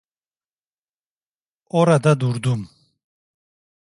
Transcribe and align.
Orada 1.79 2.19
durdum. 2.19 2.69